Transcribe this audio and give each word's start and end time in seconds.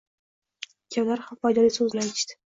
kkovlari 0.87 1.27
ham 1.27 1.39
foydali 1.45 1.77
so‘zni 1.77 2.05
aytishdi 2.07 2.41